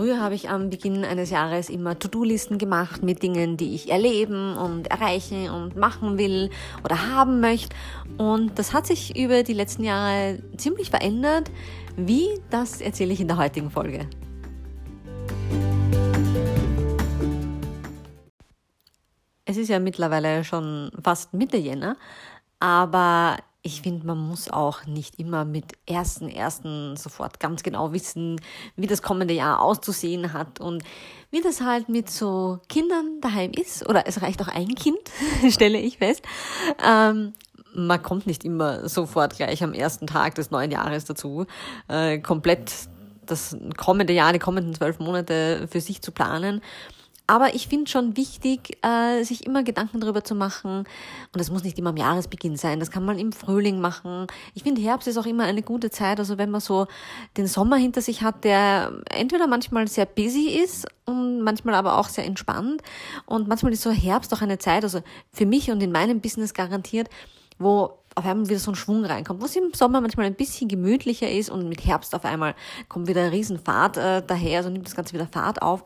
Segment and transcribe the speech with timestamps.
[0.00, 4.56] Früher habe ich am Beginn eines Jahres immer To-Do-Listen gemacht mit Dingen, die ich erleben
[4.56, 6.48] und erreichen und machen will
[6.82, 7.76] oder haben möchte.
[8.16, 11.50] Und das hat sich über die letzten Jahre ziemlich verändert.
[11.98, 14.08] Wie, das erzähle ich in der heutigen Folge.
[19.44, 21.98] Es ist ja mittlerweile schon fast Mitte Jänner,
[22.58, 28.40] aber ich finde, man muss auch nicht immer mit ersten ersten sofort ganz genau wissen,
[28.76, 30.82] wie das kommende Jahr auszusehen hat und
[31.30, 33.86] wie das halt mit so Kindern daheim ist.
[33.88, 34.98] Oder es reicht auch ein Kind,
[35.50, 36.24] stelle ich fest.
[36.84, 37.34] Ähm,
[37.74, 41.46] man kommt nicht immer sofort gleich am ersten Tag des neuen Jahres dazu,
[41.88, 42.72] äh, komplett
[43.26, 46.62] das kommende Jahr, die kommenden zwölf Monate für sich zu planen.
[47.30, 50.78] Aber ich finde schon wichtig, äh, sich immer Gedanken darüber zu machen.
[50.78, 52.80] Und das muss nicht immer am Jahresbeginn sein.
[52.80, 54.26] Das kann man im Frühling machen.
[54.52, 56.18] Ich finde, Herbst ist auch immer eine gute Zeit.
[56.18, 56.88] Also wenn man so
[57.36, 62.08] den Sommer hinter sich hat, der entweder manchmal sehr busy ist und manchmal aber auch
[62.08, 62.82] sehr entspannt.
[63.26, 66.52] Und manchmal ist so Herbst auch eine Zeit, also für mich und in meinem Business
[66.52, 67.08] garantiert,
[67.60, 70.66] wo auf einmal wieder so ein Schwung reinkommt, wo es im Sommer manchmal ein bisschen
[70.66, 72.56] gemütlicher ist und mit Herbst auf einmal
[72.88, 75.84] kommt wieder ein Riesenfahrt äh, daher, also nimmt das Ganze wieder Fahrt auf.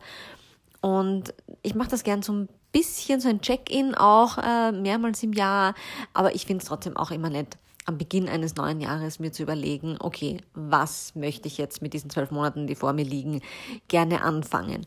[0.85, 1.33] Und
[1.63, 5.73] ich mache das gern so ein bisschen, so ein Check-in auch äh, mehrmals im Jahr.
[6.13, 9.41] Aber ich finde es trotzdem auch immer nett, am Beginn eines neuen Jahres mir zu
[9.41, 13.41] überlegen, okay, was möchte ich jetzt mit diesen zwölf Monaten, die vor mir liegen,
[13.87, 14.85] gerne anfangen.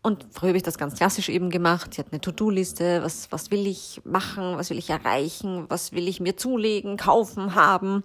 [0.00, 1.92] Und früher habe ich das ganz klassisch eben gemacht.
[1.92, 3.02] Sie hat eine To-Do-Liste.
[3.02, 4.56] Was, was will ich machen?
[4.56, 5.66] Was will ich erreichen?
[5.68, 8.04] Was will ich mir zulegen, kaufen, haben?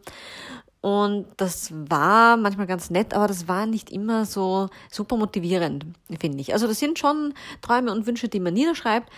[0.81, 5.85] Und das war manchmal ganz nett, aber das war nicht immer so super motivierend,
[6.19, 6.53] finde ich.
[6.53, 9.09] Also das sind schon Träume und Wünsche, die man niederschreibt,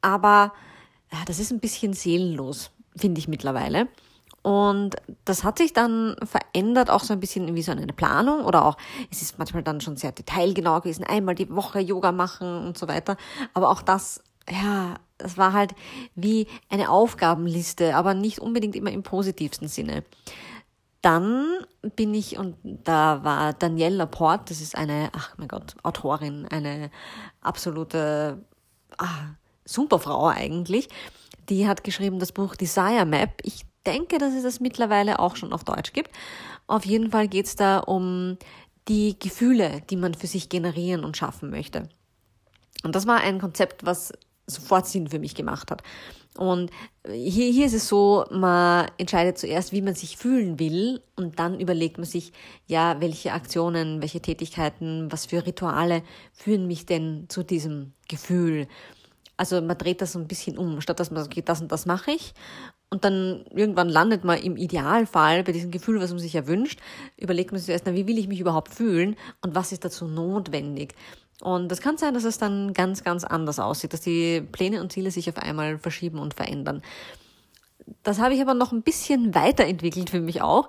[0.00, 0.52] aber
[1.12, 3.86] ja, das ist ein bisschen seelenlos, finde ich mittlerweile.
[4.42, 8.64] Und das hat sich dann verändert, auch so ein bisschen wie so eine Planung oder
[8.64, 8.76] auch,
[9.10, 12.88] es ist manchmal dann schon sehr detailgenau gewesen, einmal die Woche Yoga machen und so
[12.88, 13.16] weiter.
[13.52, 15.74] Aber auch das, ja, das war halt
[16.14, 20.04] wie eine Aufgabenliste, aber nicht unbedingt immer im positivsten Sinne.
[21.02, 21.64] Dann
[21.94, 26.90] bin ich, und da war Danielle Laporte, das ist eine, ach mein Gott, Autorin, eine
[27.40, 28.44] absolute
[28.98, 30.88] ah, Superfrau eigentlich,
[31.48, 33.40] die hat geschrieben das Buch Desire Map.
[33.42, 36.10] Ich denke, dass es das mittlerweile auch schon auf Deutsch gibt.
[36.66, 38.36] Auf jeden Fall geht es da um
[38.88, 41.88] die Gefühle, die man für sich generieren und schaffen möchte.
[42.84, 44.12] Und das war ein Konzept, was
[44.48, 45.82] sofort Sinn für mich gemacht hat.
[46.36, 46.70] Und
[47.04, 51.58] hier, hier ist es so, man entscheidet zuerst, wie man sich fühlen will und dann
[51.58, 52.32] überlegt man sich,
[52.66, 58.68] ja, welche Aktionen, welche Tätigkeiten, was für Rituale führen mich denn zu diesem Gefühl.
[59.36, 61.72] Also man dreht das so ein bisschen um, statt dass man sagt, okay, das und
[61.72, 62.34] das mache ich.
[62.90, 66.80] Und dann irgendwann landet man im Idealfall bei diesem Gefühl, was man sich ja wünscht,
[67.16, 70.06] überlegt man sich zuerst, na, wie will ich mich überhaupt fühlen und was ist dazu
[70.06, 70.94] notwendig.
[71.40, 74.92] Und es kann sein, dass es dann ganz, ganz anders aussieht, dass die Pläne und
[74.92, 76.82] Ziele sich auf einmal verschieben und verändern.
[78.02, 80.68] Das habe ich aber noch ein bisschen weiterentwickelt für mich auch.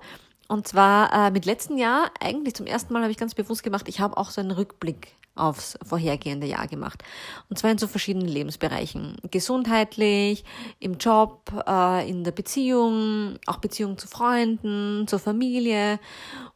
[0.50, 3.88] Und zwar äh, mit letzten Jahr, eigentlich zum ersten Mal habe ich ganz bewusst gemacht,
[3.88, 7.04] ich habe auch so einen Rückblick aufs vorhergehende Jahr gemacht.
[7.50, 9.18] Und zwar in so verschiedenen Lebensbereichen.
[9.30, 10.44] Gesundheitlich,
[10.80, 16.00] im Job, äh, in der Beziehung, auch Beziehung zu Freunden, zur Familie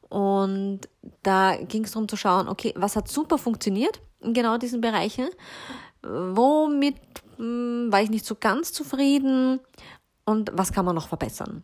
[0.09, 0.81] und
[1.23, 5.27] da ging es darum zu schauen, okay, was hat super funktioniert in genau diesen Bereichen?
[6.03, 6.97] Womit
[7.37, 9.59] mh, hm, war ich nicht so ganz zufrieden?
[10.25, 11.63] Und was kann man noch verbessern?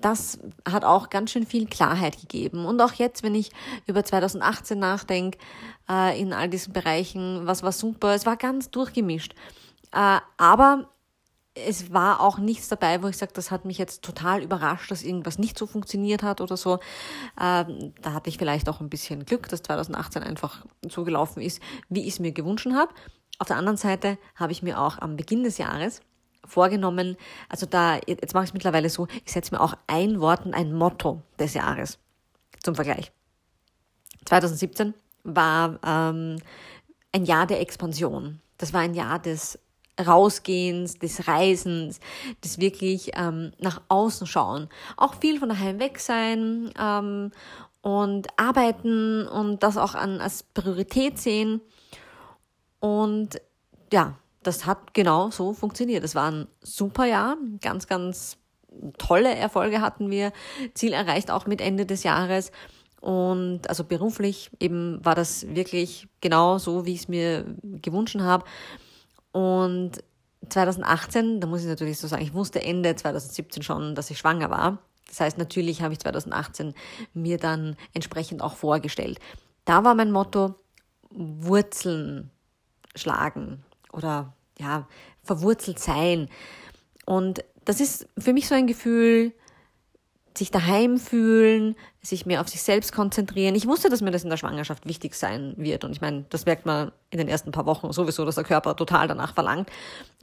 [0.00, 2.64] Das hat auch ganz schön viel Klarheit gegeben.
[2.64, 3.50] Und auch jetzt, wenn ich
[3.86, 5.38] über 2018 nachdenke,
[5.88, 9.34] äh, in all diesen Bereichen, was war super, es war ganz durchgemischt.
[9.92, 10.88] Äh, aber
[11.54, 15.02] es war auch nichts dabei, wo ich sage, das hat mich jetzt total überrascht, dass
[15.02, 16.78] irgendwas nicht so funktioniert hat oder so.
[17.40, 21.60] Ähm, da hatte ich vielleicht auch ein bisschen Glück, dass 2018 einfach so gelaufen ist,
[21.88, 22.92] wie ich es mir gewünscht habe.
[23.38, 26.02] Auf der anderen Seite habe ich mir auch am Beginn des Jahres
[26.44, 27.16] vorgenommen,
[27.48, 30.54] also da, jetzt mache ich es mittlerweile so, ich setze mir auch ein Wort und
[30.54, 31.98] ein Motto des Jahres
[32.62, 33.12] zum Vergleich.
[34.26, 34.94] 2017
[35.24, 36.36] war ähm,
[37.12, 38.40] ein Jahr der Expansion.
[38.58, 39.58] Das war ein Jahr des
[40.00, 42.00] Rausgehens, des Reisens,
[42.44, 44.68] des wirklich ähm, nach außen schauen.
[44.96, 47.32] Auch viel von daheim weg sein ähm,
[47.82, 51.60] und arbeiten und das auch an, als Priorität sehen.
[52.78, 53.40] Und
[53.92, 56.04] ja, das hat genau so funktioniert.
[56.04, 58.38] Es war ein super Jahr, ganz, ganz
[58.98, 60.32] tolle Erfolge hatten wir,
[60.74, 62.52] Ziel erreicht auch mit Ende des Jahres.
[63.00, 68.44] Und also beruflich eben war das wirklich genau so, wie ich es mir gewünscht habe.
[69.32, 69.92] Und
[70.48, 74.50] 2018, da muss ich natürlich so sagen, ich wusste Ende 2017 schon, dass ich schwanger
[74.50, 74.78] war.
[75.08, 76.74] Das heißt, natürlich habe ich 2018
[77.14, 79.18] mir dann entsprechend auch vorgestellt.
[79.64, 80.54] da war mein Motto
[81.10, 82.30] Wurzeln
[82.94, 84.86] schlagen oder ja,
[85.22, 86.28] verwurzelt sein.
[87.06, 89.32] Und das ist für mich so ein Gefühl,
[90.36, 93.54] sich daheim fühlen, sich mehr auf sich selbst konzentrieren.
[93.54, 95.84] Ich wusste, dass mir das in der Schwangerschaft wichtig sein wird.
[95.84, 98.76] Und ich meine, das merkt man in den ersten paar Wochen sowieso, dass der Körper
[98.76, 99.68] total danach verlangt.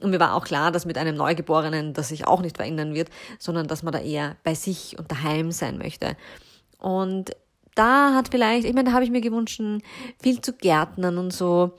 [0.00, 3.10] Und mir war auch klar, dass mit einem Neugeborenen das sich auch nicht verändern wird,
[3.38, 6.16] sondern dass man da eher bei sich und daheim sein möchte.
[6.78, 7.32] Und
[7.74, 9.60] da hat vielleicht, ich meine, da habe ich mir gewünscht,
[10.20, 11.72] viel zu gärtnern und so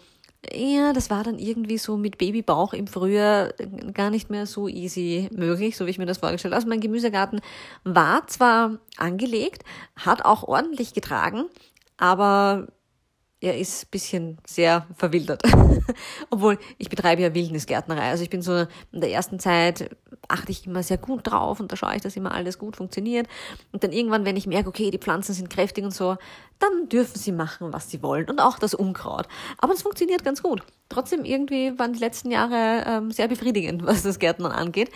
[0.53, 3.53] ja, das war dann irgendwie so mit Babybauch im Frühjahr
[3.93, 6.59] gar nicht mehr so easy möglich, so wie ich mir das vorgestellt habe.
[6.59, 7.41] Also mein Gemüsegarten
[7.83, 9.63] war zwar angelegt,
[9.95, 11.45] hat auch ordentlich getragen,
[11.97, 12.67] aber
[13.41, 15.41] er ist ein bisschen sehr verwildert.
[16.29, 18.09] Obwohl, ich betreibe ja Wildnisgärtnerei.
[18.09, 19.95] Also ich bin so in der ersten Zeit
[20.27, 23.27] achte ich immer sehr gut drauf und da schaue ich, dass immer alles gut funktioniert.
[23.71, 26.17] Und dann irgendwann, wenn ich merke, okay, die Pflanzen sind kräftig und so,
[26.59, 28.29] dann dürfen sie machen, was sie wollen.
[28.29, 29.27] Und auch das Unkraut.
[29.57, 30.61] Aber es funktioniert ganz gut.
[30.89, 34.91] Trotzdem irgendwie waren die letzten Jahre ähm, sehr befriedigend, was das Gärtnern angeht.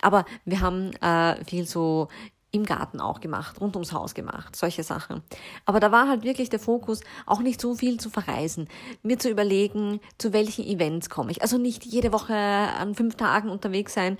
[0.00, 2.08] Aber wir haben äh, viel so
[2.52, 5.22] im Garten auch gemacht, rund ums Haus gemacht, solche Sachen.
[5.64, 8.68] Aber da war halt wirklich der Fokus, auch nicht so viel zu verreisen,
[9.02, 11.42] mir zu überlegen, zu welchen Events komme ich.
[11.42, 14.18] Also nicht jede Woche an fünf Tagen unterwegs sein,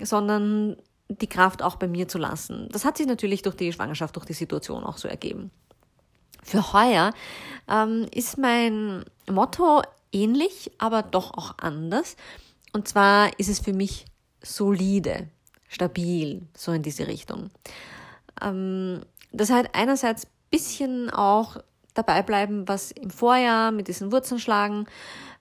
[0.00, 0.76] sondern
[1.08, 2.68] die Kraft auch bei mir zu lassen.
[2.70, 5.50] Das hat sich natürlich durch die Schwangerschaft, durch die Situation auch so ergeben.
[6.42, 7.12] Für heuer
[7.68, 9.82] ähm, ist mein Motto
[10.12, 12.16] ähnlich, aber doch auch anders.
[12.72, 14.06] Und zwar ist es für mich
[14.42, 15.28] solide
[15.74, 17.50] stabil, so in diese Richtung.
[18.40, 21.56] Ähm, das heißt einerseits bisschen auch
[21.94, 24.86] dabei bleiben, was im Vorjahr mit diesen Wurzeln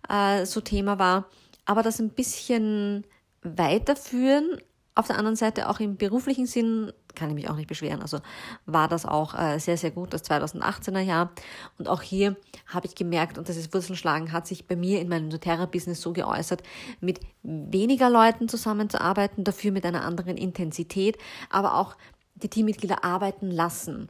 [0.09, 1.25] äh, so Thema war,
[1.65, 3.05] aber das ein bisschen
[3.43, 4.57] weiterführen,
[4.95, 8.01] auf der anderen Seite auch im beruflichen Sinn kann ich mich auch nicht beschweren.
[8.01, 8.19] Also
[8.65, 11.31] war das auch äh, sehr, sehr gut, das 2018er Jahr.
[11.77, 12.35] Und auch hier
[12.67, 16.13] habe ich gemerkt, und das ist Wurzelschlagen, hat sich bei mir in meinem doTERRA-Business so
[16.13, 16.63] geäußert,
[17.01, 21.17] mit weniger Leuten zusammenzuarbeiten, dafür mit einer anderen Intensität,
[21.49, 21.95] aber auch
[22.35, 24.09] die Teammitglieder arbeiten lassen.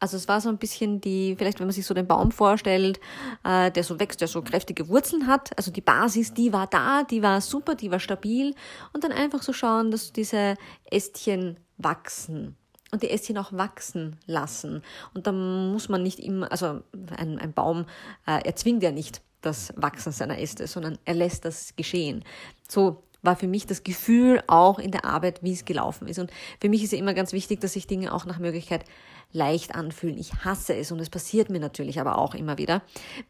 [0.00, 3.00] Also es war so ein bisschen die, vielleicht wenn man sich so den Baum vorstellt,
[3.44, 5.50] äh, der so wächst, der so kräftige Wurzeln hat.
[5.56, 8.54] Also die Basis, die war da, die war super, die war stabil.
[8.92, 10.54] Und dann einfach so schauen, dass diese
[10.90, 12.56] Ästchen wachsen.
[12.90, 14.82] Und die Ästchen auch wachsen lassen.
[15.14, 16.80] Und da muss man nicht immer, also
[17.16, 17.84] ein, ein Baum
[18.26, 22.24] äh, erzwingt ja nicht das Wachsen seiner Äste, sondern er lässt das geschehen.
[22.68, 26.18] So war für mich das Gefühl auch in der Arbeit, wie es gelaufen ist.
[26.18, 26.30] Und
[26.60, 28.84] für mich ist ja immer ganz wichtig, dass sich Dinge auch nach Möglichkeit
[29.32, 30.18] leicht anfühlen.
[30.18, 32.82] Ich hasse es und es passiert mir natürlich aber auch immer wieder,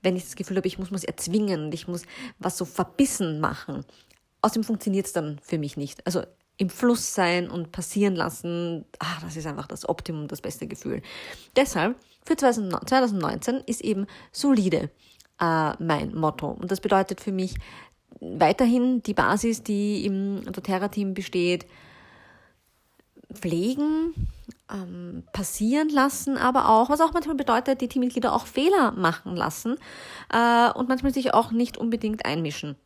[0.03, 2.03] wenn ich das Gefühl habe, ich muss was erzwingen und ich muss
[2.39, 3.85] was so verbissen machen.
[4.43, 6.07] Außerdem funktioniert es dann für mich nicht.
[6.07, 6.23] Also
[6.59, 11.03] im Fluss sein und passieren lassen, ach, das ist einfach das Optimum, das beste Gefühl.
[11.57, 14.91] Deshalb, für 2019 ist eben solide
[15.41, 16.49] äh, mein Motto.
[16.49, 17.55] Und das bedeutet für mich
[18.21, 21.67] weiterhin die Basis, die im doTERRA-Team besteht,
[23.33, 24.15] pflegen,
[24.73, 29.77] ähm, passieren lassen, aber auch, was auch manchmal bedeutet, die Teammitglieder auch Fehler machen lassen
[30.33, 32.77] äh, und manchmal sich auch nicht unbedingt einmischen.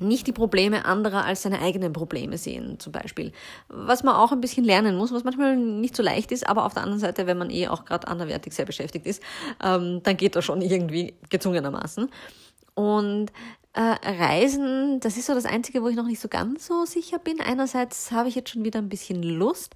[0.00, 3.32] Nicht die Probleme anderer als seine eigenen Probleme sehen, zum Beispiel.
[3.68, 6.74] Was man auch ein bisschen lernen muss, was manchmal nicht so leicht ist, aber auf
[6.74, 9.20] der anderen Seite, wenn man eh auch gerade anderwertig sehr beschäftigt ist,
[9.62, 12.08] ähm, dann geht das schon irgendwie gezwungenermaßen.
[12.74, 13.32] Und
[13.80, 17.40] Reisen, das ist so das Einzige, wo ich noch nicht so ganz so sicher bin.
[17.40, 19.74] Einerseits habe ich jetzt schon wieder ein bisschen Lust,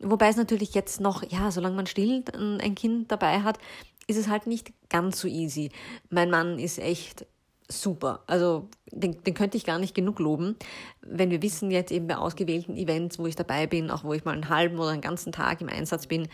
[0.00, 3.58] wobei es natürlich jetzt noch, ja, solange man still ein Kind dabei hat,
[4.06, 5.70] ist es halt nicht ganz so easy.
[6.10, 7.26] Mein Mann ist echt
[7.70, 8.22] super.
[8.26, 10.56] Also den, den könnte ich gar nicht genug loben.
[11.00, 14.24] Wenn wir wissen jetzt eben bei ausgewählten Events, wo ich dabei bin, auch wo ich
[14.24, 16.28] mal einen halben oder einen ganzen Tag im Einsatz bin,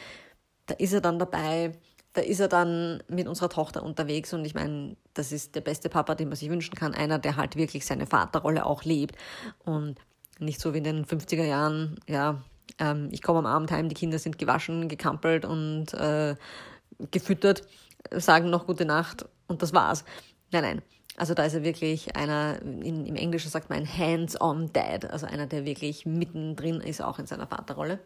[0.67, 1.73] da ist er dann dabei
[2.15, 5.89] da ist er dann mit unserer Tochter unterwegs und ich meine, das ist der beste
[5.89, 6.95] Papa, den man sich wünschen kann.
[6.95, 9.17] Einer, der halt wirklich seine Vaterrolle auch lebt
[9.65, 9.97] und
[10.39, 12.43] nicht so wie in den 50er Jahren, ja,
[12.79, 16.37] ähm, ich komme am Abend heim, die Kinder sind gewaschen, gekampelt und äh,
[17.11, 17.63] gefüttert,
[18.13, 20.05] sagen noch gute Nacht und das war's.
[20.53, 20.83] Nein, nein.
[21.17, 25.47] Also da ist er wirklich einer, in, im Englischen sagt man hands-on Dad, also einer,
[25.47, 28.01] der wirklich mittendrin ist, auch in seiner Vaterrolle.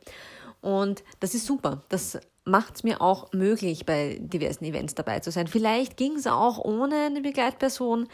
[0.61, 1.83] Und das ist super.
[1.89, 5.47] Das macht es mir auch möglich, bei diversen Events dabei zu sein.
[5.47, 8.09] Vielleicht ging es auch ohne eine Begleitperson,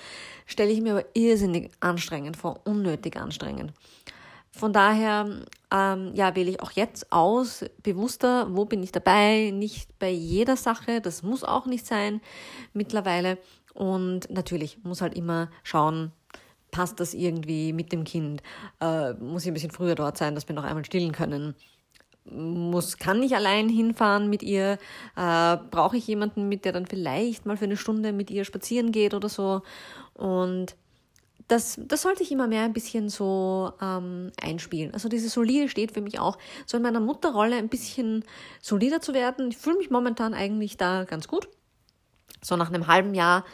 [0.44, 3.72] stelle ich mir aber irrsinnig anstrengend vor, unnötig anstrengend.
[4.50, 5.28] Von daher
[5.72, 10.56] ähm, ja, wähle ich auch jetzt aus, bewusster, wo bin ich dabei, nicht bei jeder
[10.56, 12.20] Sache, das muss auch nicht sein
[12.72, 13.38] mittlerweile.
[13.72, 16.12] Und natürlich muss halt immer schauen,
[16.70, 18.42] passt das irgendwie mit dem Kind,
[18.80, 21.56] äh, muss ich ein bisschen früher dort sein, dass wir noch einmal stillen können
[22.24, 24.78] muss, kann ich allein hinfahren mit ihr?
[25.16, 28.92] Äh, Brauche ich jemanden mit, der dann vielleicht mal für eine Stunde mit ihr spazieren
[28.92, 29.62] geht oder so?
[30.14, 30.76] Und
[31.48, 34.94] das, das sollte ich immer mehr ein bisschen so ähm, einspielen.
[34.94, 38.24] Also diese solide steht für mich auch, so in meiner Mutterrolle ein bisschen
[38.62, 39.50] solider zu werden.
[39.50, 41.48] Ich fühle mich momentan eigentlich da ganz gut.
[42.40, 43.44] So nach einem halben Jahr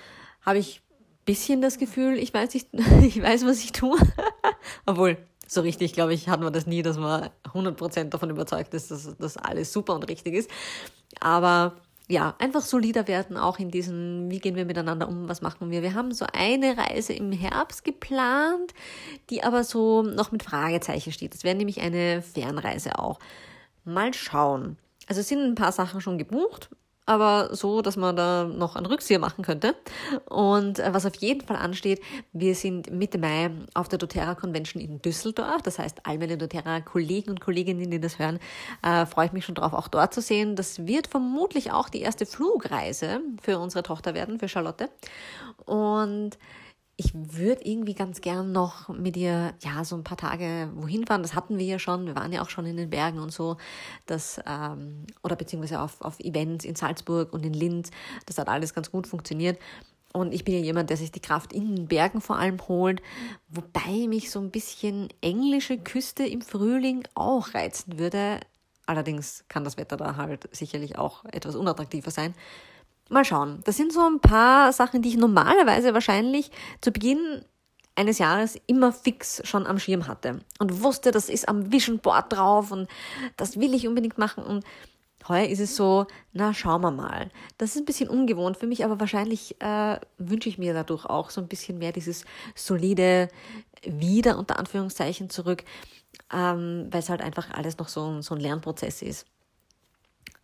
[0.43, 0.83] habe ich
[1.25, 2.67] bisschen das Gefühl, ich weiß, ich,
[3.03, 3.99] ich weiß, was ich tue.
[4.87, 5.17] Obwohl,
[5.51, 9.17] so richtig, glaube ich, hat man das nie, dass man 100% davon überzeugt ist, dass
[9.19, 10.49] das alles super und richtig ist.
[11.19, 11.75] Aber
[12.07, 15.83] ja, einfach solider werden, auch in diesen, wie gehen wir miteinander um, was machen wir.
[15.83, 18.75] Wir haben so eine Reise im Herbst geplant,
[19.29, 21.35] die aber so noch mit Fragezeichen steht.
[21.35, 23.19] Das wäre nämlich eine Fernreise auch.
[23.85, 24.79] Mal schauen.
[25.09, 26.71] Also sind ein paar Sachen schon gebucht,
[27.11, 29.75] aber so, dass man da noch einen Rückzieher machen könnte.
[30.27, 32.01] Und äh, was auf jeden Fall ansteht,
[32.33, 35.61] wir sind Mitte Mai auf der doTERRA Convention in Düsseldorf.
[35.63, 38.39] Das heißt, all meine doTERRA Kollegen und Kolleginnen, die das hören,
[38.85, 40.55] äh, freue ich mich schon drauf, auch dort zu sehen.
[40.55, 44.89] Das wird vermutlich auch die erste Flugreise für unsere Tochter werden, für Charlotte.
[45.67, 46.39] Und
[47.01, 51.23] ich würde irgendwie ganz gern noch mit ihr, ja, so ein paar Tage wohin fahren.
[51.23, 52.05] Das hatten wir ja schon.
[52.05, 53.57] Wir waren ja auch schon in den Bergen und so.
[54.05, 57.91] Das, ähm, oder beziehungsweise auf, auf Events in Salzburg und in Linz.
[58.27, 59.59] Das hat alles ganz gut funktioniert.
[60.13, 63.01] Und ich bin ja jemand, der sich die Kraft in den Bergen vor allem holt,
[63.49, 68.41] wobei mich so ein bisschen englische Küste im Frühling auch reizen würde.
[68.85, 72.35] Allerdings kann das Wetter da halt sicherlich auch etwas unattraktiver sein.
[73.11, 73.61] Mal schauen.
[73.65, 76.51] Das sind so ein paar Sachen, die ich normalerweise wahrscheinlich
[76.81, 77.45] zu Beginn
[77.97, 82.33] eines Jahres immer fix schon am Schirm hatte und wusste, das ist am Vision Board
[82.33, 82.89] drauf und
[83.37, 84.65] das will ich unbedingt machen und
[85.29, 87.31] heuer ist es so, na schauen wir mal.
[87.59, 91.31] Das ist ein bisschen ungewohnt für mich, aber wahrscheinlich äh, wünsche ich mir dadurch auch
[91.31, 92.25] so ein bisschen mehr dieses
[92.55, 93.29] solide
[93.85, 95.65] wieder unter Anführungszeichen zurück,
[96.33, 99.27] ähm, weil es halt einfach alles noch so, so ein Lernprozess ist.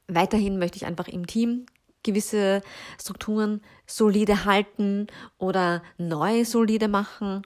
[0.09, 1.67] Weiterhin möchte ich einfach im Team
[2.07, 2.63] gewisse
[3.01, 5.07] Strukturen solide halten
[5.39, 7.43] oder neu solide machen.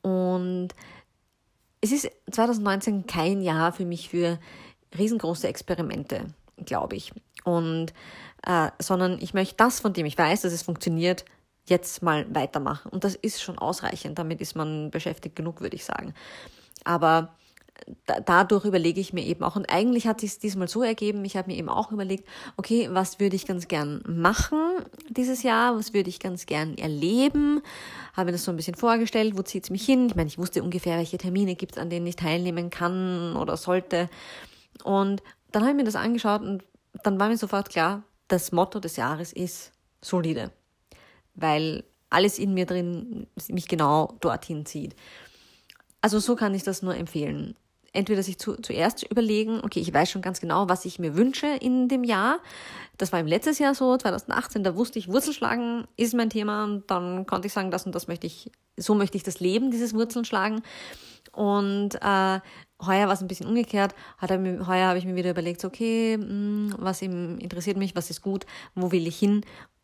[0.00, 0.68] Und
[1.80, 4.38] es ist 2019 kein Jahr für mich für
[4.96, 6.26] riesengroße Experimente,
[6.64, 7.12] glaube ich.
[7.44, 7.92] Und
[8.46, 11.24] äh, sondern ich möchte das, von dem ich weiß, dass es funktioniert,
[11.66, 12.90] jetzt mal weitermachen.
[12.90, 14.18] Und das ist schon ausreichend.
[14.18, 16.14] Damit ist man beschäftigt genug, würde ich sagen.
[16.84, 17.36] Aber
[18.26, 21.50] dadurch überlege ich mir eben auch, und eigentlich hat sich diesmal so ergeben, ich habe
[21.50, 24.58] mir eben auch überlegt, okay, was würde ich ganz gern machen
[25.08, 27.60] dieses Jahr, was würde ich ganz gern erleben,
[28.14, 30.38] habe mir das so ein bisschen vorgestellt, wo zieht es mich hin, ich meine, ich
[30.38, 34.08] wusste ungefähr, welche Termine gibt es, an denen ich teilnehmen kann oder sollte,
[34.84, 36.64] und dann habe ich mir das angeschaut und
[37.02, 40.52] dann war mir sofort klar, das Motto des Jahres ist solide,
[41.34, 44.94] weil alles in mir drin mich genau dorthin zieht.
[46.00, 47.56] Also so kann ich das nur empfehlen
[47.92, 51.46] entweder sich zu, zuerst überlegen, okay, ich weiß schon ganz genau, was ich mir wünsche
[51.46, 52.38] in dem Jahr.
[52.98, 56.90] Das war im letztes Jahr so, 2018, da wusste ich, Wurzelschlagen ist mein Thema und
[56.90, 59.94] dann konnte ich sagen, das und das möchte ich, so möchte ich das Leben, dieses
[59.94, 60.62] Wurzelschlagen.
[61.32, 62.40] Und äh,
[62.80, 63.94] heuer war es ein bisschen umgekehrt.
[64.20, 68.20] Heuer, heuer habe ich mir wieder überlegt, okay, mh, hm, was interessiert mich, was ist
[68.20, 68.44] gut,
[68.74, 69.42] wo will ich hin?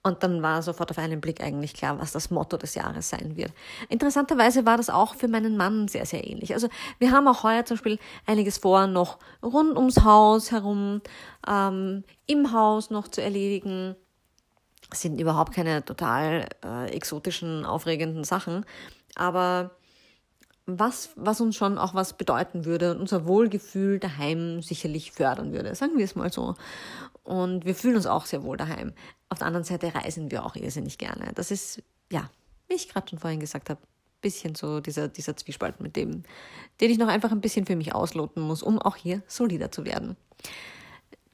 [0.08, 3.36] Und dann war sofort auf einen Blick eigentlich klar, was das Motto des Jahres sein
[3.36, 3.52] wird.
[3.88, 6.54] Interessanterweise war das auch für meinen Mann sehr, sehr ähnlich.
[6.54, 11.02] Also wir haben auch heuer zum Beispiel einiges vor, noch rund ums Haus herum,
[11.46, 13.94] ähm, im Haus noch zu erledigen.
[14.90, 18.64] Das sind überhaupt keine total äh, exotischen, aufregenden Sachen.
[19.14, 19.77] Aber
[20.68, 25.74] was, was uns schon auch was bedeuten würde und unser Wohlgefühl daheim sicherlich fördern würde.
[25.74, 26.54] Sagen wir es mal so.
[27.24, 28.92] Und wir fühlen uns auch sehr wohl daheim.
[29.28, 31.32] Auf der anderen Seite reisen wir auch irrsinnig gerne.
[31.34, 32.30] Das ist, ja,
[32.68, 33.80] wie ich gerade schon vorhin gesagt habe,
[34.20, 36.24] bisschen so dieser, dieser Zwiespalt mit dem,
[36.80, 39.84] den ich noch einfach ein bisschen für mich ausloten muss, um auch hier solider zu
[39.84, 40.16] werden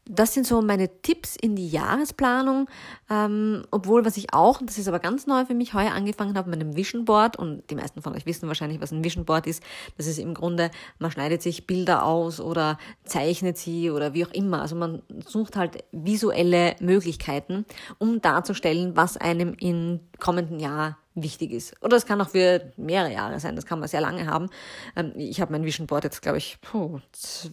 [0.06, 2.68] das sind so meine Tipps in die Jahresplanung.
[3.11, 6.50] Ähm, obwohl, was ich auch, das ist aber ganz neu für mich, heuer angefangen habe
[6.50, 7.38] mit einem Vision Board.
[7.38, 9.62] Und die meisten von euch wissen wahrscheinlich, was ein Vision Board ist.
[9.96, 14.32] Das ist im Grunde, man schneidet sich Bilder aus oder zeichnet sie oder wie auch
[14.32, 14.61] immer.
[14.61, 17.64] Also man sucht halt visuelle Möglichkeiten,
[17.99, 21.75] um darzustellen, was einem im kommenden Jahr wichtig ist.
[21.80, 24.50] Oder es kann auch für mehrere Jahre sein, das kann man sehr lange haben.
[24.97, 26.59] Ähm, ich habe mein Vision Board jetzt, glaube ich,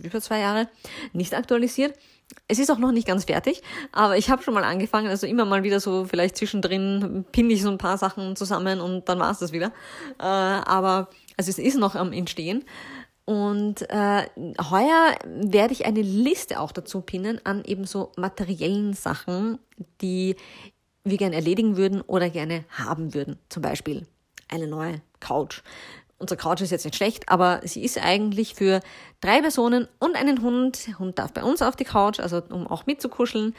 [0.03, 0.67] über zwei Jahre
[1.13, 1.93] nicht aktualisiert.
[2.47, 5.43] Es ist auch noch nicht ganz fertig, aber ich habe schon mal angefangen, also immer
[5.43, 9.31] mal wieder so vielleicht zwischendrin pinne ich so ein paar Sachen zusammen und dann war
[9.31, 9.73] es das wieder.
[10.17, 12.63] Äh, aber also es ist noch am Entstehen.
[13.25, 14.25] Und äh,
[14.69, 19.59] heuer werde ich eine Liste auch dazu pinnen an eben so materiellen Sachen,
[20.01, 20.35] die
[21.03, 23.37] wir gerne erledigen würden oder gerne haben würden.
[23.49, 24.05] Zum Beispiel
[24.49, 25.61] eine neue Couch
[26.21, 28.79] unsere Couch ist jetzt nicht schlecht, aber sie ist eigentlich für
[29.19, 30.87] drei Personen und einen Hund.
[30.87, 33.55] Der Hund darf bei uns auf die Couch, also um auch mitzukuscheln.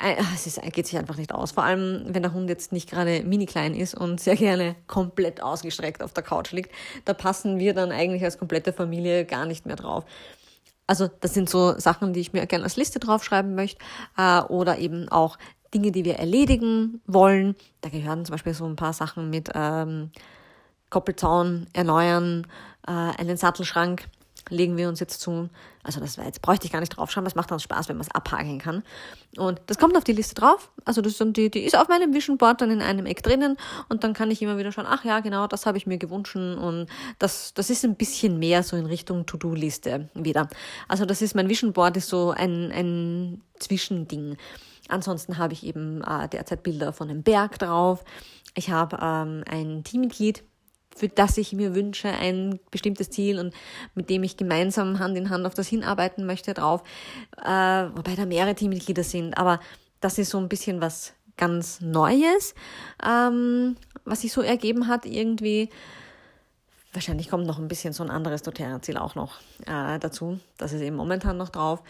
[0.00, 1.52] Äh, es ist, geht sich einfach nicht aus.
[1.52, 5.42] Vor allem, wenn der Hund jetzt nicht gerade mini klein ist und sehr gerne komplett
[5.42, 6.70] ausgestreckt auf der Couch liegt.
[7.06, 10.04] Da passen wir dann eigentlich als komplette Familie gar nicht mehr drauf.
[10.86, 13.78] Also das sind so Sachen, die ich mir gerne als Liste draufschreiben möchte.
[14.16, 15.38] Äh, oder eben auch
[15.74, 17.54] Dinge, die wir erledigen wollen.
[17.80, 20.10] Da gehören zum Beispiel so ein paar Sachen mit ähm,
[20.90, 22.46] Koppelzaun erneuern,
[22.86, 24.08] äh, einen Sattelschrank
[24.50, 25.48] legen wir uns jetzt zu.
[25.82, 28.06] Also das war jetzt bräuchte ich gar nicht draufschauen, es macht dann Spaß, wenn man
[28.06, 28.82] es abhakeln kann.
[29.36, 30.70] Und das kommt auf die Liste drauf.
[30.84, 33.56] Also das ist die, die ist auf meinem Vision Board dann in einem Eck drinnen
[33.88, 36.36] und dann kann ich immer wieder schauen, ach ja, genau, das habe ich mir gewünscht
[36.36, 36.86] und
[37.18, 40.48] das, das ist ein bisschen mehr so in Richtung To-Do-Liste wieder.
[40.88, 44.36] Also das ist, mein Vision Board ist so ein, ein Zwischending.
[44.88, 48.04] Ansonsten habe ich eben äh, derzeit Bilder von einem Berg drauf.
[48.54, 50.42] Ich habe ähm, ein Teammitglied,
[50.96, 53.54] für das ich mir wünsche, ein bestimmtes Ziel und
[53.94, 56.82] mit dem ich gemeinsam Hand in Hand auf das hinarbeiten möchte drauf,
[57.44, 59.60] äh, wobei da mehrere Teammitglieder sind, aber
[60.00, 62.54] das ist so ein bisschen was ganz Neues,
[63.06, 65.70] ähm, was sich so ergeben hat irgendwie.
[66.92, 70.40] Wahrscheinlich kommt noch ein bisschen so ein anderes doTERRA-Ziel auch noch äh, dazu.
[70.56, 71.82] Das ist eben momentan noch drauf.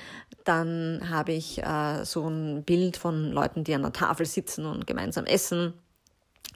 [0.44, 4.86] Dann habe ich äh, so ein Bild von Leuten, die an der Tafel sitzen und
[4.86, 5.74] gemeinsam essen.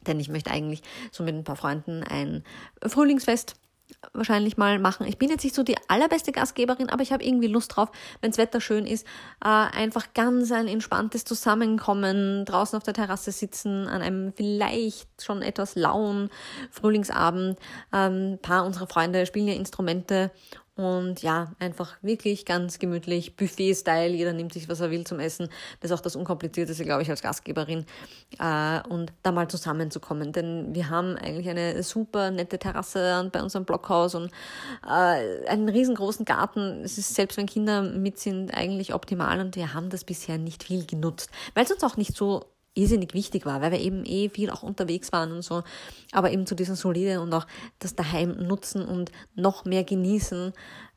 [0.07, 0.83] Denn ich möchte eigentlich
[1.13, 2.43] so mit ein paar Freunden ein
[2.85, 3.55] Frühlingsfest
[4.13, 5.07] wahrscheinlich mal machen.
[5.07, 8.39] Ich bin jetzt nicht so die allerbeste Gastgeberin, aber ich habe irgendwie Lust drauf, wenns
[8.39, 9.07] Wetter schön ist,
[9.45, 15.43] äh, einfach ganz ein entspanntes Zusammenkommen, draußen auf der Terrasse sitzen, an einem vielleicht schon
[15.43, 16.31] etwas lauen
[16.71, 17.59] Frühlingsabend.
[17.93, 20.31] Ähm, ein paar unserer Freunde spielen ja Instrumente
[20.75, 25.49] und ja, einfach wirklich ganz gemütlich, Buffet-Style, jeder nimmt sich, was er will zum Essen.
[25.81, 27.85] Das ist auch das Unkomplizierteste, glaube ich, als Gastgeberin.
[28.39, 30.33] Äh, und da mal zusammenzukommen.
[30.33, 34.31] Denn wir haben eigentlich eine super nette Terrasse bei unserem Blockhaus und
[34.87, 36.83] äh, einen riesengroßen Garten.
[36.83, 40.65] Es ist, selbst wenn Kinder mit sind, eigentlich optimal und wir haben das bisher nicht
[40.65, 41.31] viel genutzt.
[41.53, 44.63] Weil es uns auch nicht so irrsinnig wichtig war, weil wir eben eh viel auch
[44.63, 45.63] unterwegs waren und so.
[46.13, 47.47] Aber eben zu diesem Solide und auch
[47.79, 50.53] das daheim nutzen und noch mehr genießen,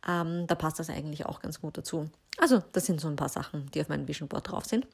[0.07, 2.09] ähm, da passt das eigentlich auch ganz gut dazu.
[2.37, 4.87] Also, das sind so ein paar Sachen, die auf meinem Vision Board drauf sind.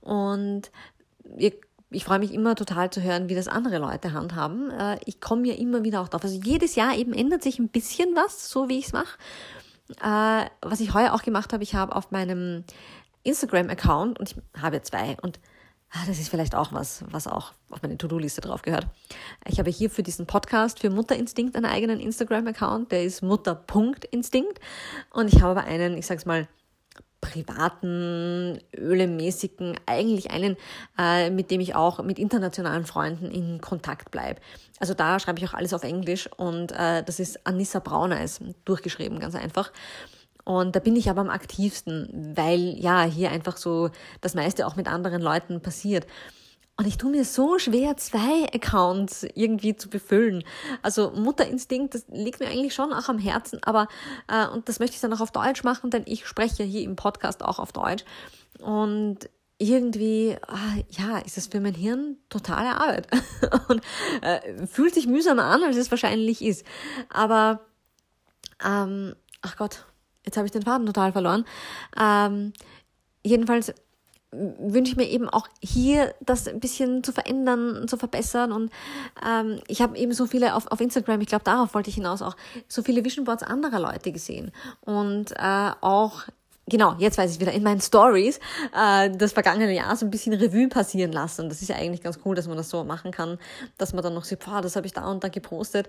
[0.00, 0.70] Und
[1.36, 1.52] ihr
[1.94, 4.70] ich freue mich immer total zu hören, wie das andere Leute handhaben.
[4.70, 6.24] Äh, ich komme ja immer wieder auch drauf.
[6.24, 9.16] Also jedes Jahr eben ändert sich ein bisschen was, so wie ich es mache.
[10.00, 12.64] Äh, was ich heuer auch gemacht habe, ich habe auf meinem
[13.22, 15.38] Instagram-Account, und ich habe zwei, und
[16.06, 18.86] das ist vielleicht auch was, was auch auf meine To-Do-Liste drauf gehört.
[19.46, 24.58] Ich habe hier für diesen Podcast für Mutterinstinkt einen eigenen Instagram-Account, der ist mutter.instinkt.
[25.10, 26.48] Und ich habe aber einen, ich sag's mal,
[27.20, 30.56] privaten, ölemäßigen, eigentlich einen,
[30.98, 34.40] äh, mit dem ich auch mit internationalen Freunden in Kontakt bleibe.
[34.78, 39.20] Also da schreibe ich auch alles auf Englisch und äh, das ist Anissa Brauneis, durchgeschrieben,
[39.20, 39.72] ganz einfach.
[40.44, 44.76] Und da bin ich aber am aktivsten, weil ja hier einfach so das meiste auch
[44.76, 46.06] mit anderen Leuten passiert.
[46.76, 50.42] Und ich tue mir so schwer, zwei Accounts irgendwie zu befüllen.
[50.82, 53.86] Also Mutterinstinkt, das liegt mir eigentlich schon auch am Herzen, aber
[54.26, 56.96] äh, und das möchte ich dann auch auf Deutsch machen, denn ich spreche hier im
[56.96, 58.04] Podcast auch auf Deutsch.
[58.60, 63.06] Und irgendwie, ah, ja, ist es für mein Hirn totale Arbeit.
[63.68, 63.80] und
[64.20, 66.66] äh, fühlt sich mühsamer an, als es wahrscheinlich ist.
[67.08, 67.60] Aber,
[68.64, 69.86] ähm, ach Gott,
[70.24, 71.44] jetzt habe ich den Faden total verloren.
[72.00, 72.52] Ähm,
[73.22, 73.72] jedenfalls
[74.36, 78.52] wünsche ich mir eben auch hier das ein bisschen zu verändern, zu verbessern.
[78.52, 78.72] Und
[79.26, 82.22] ähm, ich habe eben so viele auf, auf Instagram, ich glaube, darauf wollte ich hinaus
[82.22, 82.36] auch,
[82.68, 84.52] so viele Vision Boards anderer Leute gesehen.
[84.80, 86.24] Und äh, auch
[86.66, 88.40] genau, jetzt weiß ich wieder, in meinen Stories
[88.76, 91.48] äh, das vergangene Jahr so ein bisschen Revue passieren lassen.
[91.48, 93.38] Das ist ja eigentlich ganz cool, dass man das so machen kann,
[93.78, 95.88] dass man dann noch sieht, boah, das habe ich da und da gepostet.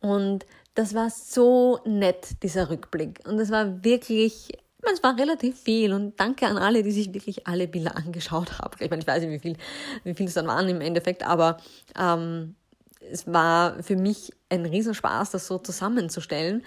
[0.00, 0.44] Und
[0.76, 3.20] das war so nett, dieser Rückblick.
[3.26, 4.52] Und es war wirklich,
[4.92, 5.92] es war relativ viel.
[5.92, 8.76] Und danke an alle, die sich wirklich alle Bilder angeschaut haben.
[8.78, 9.56] Ich meine, ich weiß nicht, wie viel,
[10.04, 11.56] wie viel es dann waren im Endeffekt, aber
[11.98, 12.54] ähm,
[13.00, 16.64] es war für mich ein Riesenspaß, das so zusammenzustellen.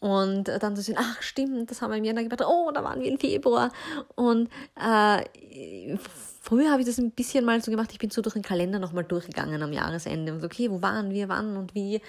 [0.00, 3.00] Und dann zu sehen, ach stimmt, das haben wir im Jänner gemacht, oh, da waren
[3.00, 3.72] wir im Februar.
[4.14, 5.96] Und äh,
[6.40, 8.78] früher habe ich das ein bisschen mal so gemacht, ich bin so durch den Kalender
[8.78, 10.32] nochmal durchgegangen am Jahresende.
[10.32, 12.00] Und okay, wo waren wir, wann und wie?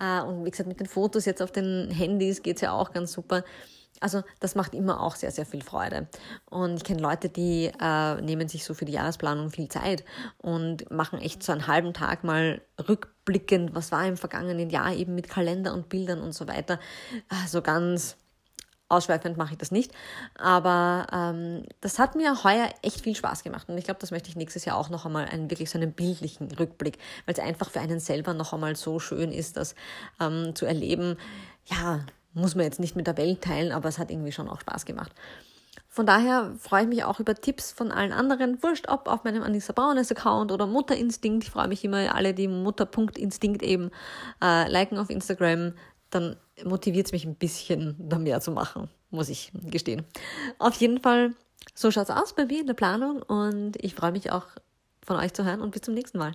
[0.00, 3.12] Äh, und wie gesagt, mit den Fotos jetzt auf den Handys geht's ja auch ganz
[3.12, 3.44] super
[4.02, 6.08] also das macht immer auch sehr, sehr viel Freude.
[6.50, 10.04] Und ich kenne Leute, die äh, nehmen sich so für die Jahresplanung viel Zeit
[10.38, 15.14] und machen echt so einen halben Tag mal rückblickend, was war im vergangenen Jahr eben
[15.14, 16.80] mit Kalender und Bildern und so weiter.
[17.28, 18.16] Also ganz
[18.92, 19.92] ausschweifend mache ich das nicht.
[20.34, 23.68] Aber ähm, das hat mir heuer echt viel Spaß gemacht.
[23.68, 25.92] Und ich glaube, das möchte ich nächstes Jahr auch noch einmal einen wirklich so einen
[25.92, 29.74] bildlichen Rückblick, weil es einfach für einen selber noch einmal so schön ist, das
[30.20, 31.16] ähm, zu erleben.
[31.66, 32.00] Ja,
[32.34, 34.84] muss man jetzt nicht mit der Welt teilen, aber es hat irgendwie schon auch Spaß
[34.84, 35.12] gemacht.
[35.88, 38.62] Von daher freue ich mich auch über Tipps von allen anderen.
[38.62, 41.44] Wurscht, ob auf meinem Anissa Braunes Account oder Mutterinstinkt.
[41.44, 43.90] Ich freue mich immer, alle, die Mutter.instinkt eben
[44.42, 45.74] äh, liken auf Instagram.
[46.08, 50.04] Dann motiviert es mich ein bisschen, da mehr zu machen, muss ich gestehen.
[50.58, 51.34] Auf jeden Fall,
[51.74, 54.46] so schaut es aus bei mir in der Planung und ich freue mich auch
[55.04, 56.32] von euch zu hören und bis zum nächsten Mal.